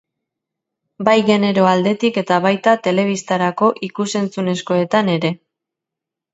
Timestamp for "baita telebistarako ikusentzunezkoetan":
2.47-5.17